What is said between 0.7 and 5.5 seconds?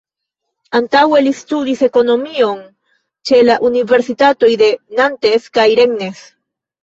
Antaŭe li studis ekonomion ĉe la universitatoj de Nantes